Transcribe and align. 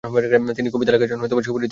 তিনি 0.57 0.67
কবিতা 0.73 0.91
লেখার 0.93 1.09
জন্য 1.11 1.21
সুপরিচিত 1.23 1.49
ছিলেন। 1.49 1.69